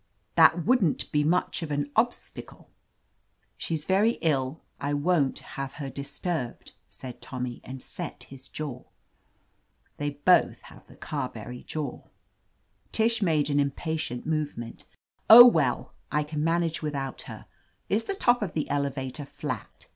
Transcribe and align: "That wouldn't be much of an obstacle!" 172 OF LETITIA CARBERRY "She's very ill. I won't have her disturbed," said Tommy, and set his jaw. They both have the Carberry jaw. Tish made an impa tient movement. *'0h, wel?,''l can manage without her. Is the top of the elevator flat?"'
"That 0.33 0.65
wouldn't 0.65 1.11
be 1.11 1.23
much 1.23 1.61
of 1.61 1.69
an 1.69 1.91
obstacle!" 1.95 2.71
172 3.59 3.93
OF 4.01 4.01
LETITIA 4.01 4.13
CARBERRY 4.17 4.17
"She's 4.17 4.19
very 4.19 4.31
ill. 4.31 4.61
I 4.89 4.93
won't 4.95 5.39
have 5.61 5.73
her 5.73 5.91
disturbed," 5.91 6.71
said 6.89 7.21
Tommy, 7.21 7.61
and 7.63 7.83
set 7.83 8.23
his 8.23 8.47
jaw. 8.47 8.85
They 9.97 10.09
both 10.09 10.63
have 10.63 10.87
the 10.87 10.95
Carberry 10.95 11.61
jaw. 11.61 12.01
Tish 12.91 13.21
made 13.21 13.51
an 13.51 13.57
impa 13.59 13.95
tient 13.99 14.25
movement. 14.25 14.85
*'0h, 15.29 15.51
wel?,''l 15.53 16.25
can 16.27 16.43
manage 16.43 16.81
without 16.81 17.21
her. 17.29 17.45
Is 17.87 18.05
the 18.05 18.15
top 18.15 18.41
of 18.41 18.53
the 18.53 18.67
elevator 18.71 19.25
flat?"' 19.27 19.85